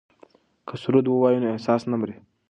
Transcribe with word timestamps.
که 0.67 0.75
سرود 0.83 1.05
ووایو 1.07 1.41
نو 1.43 1.47
احساس 1.53 1.81
نه 1.91 1.95
مري. 2.01 2.15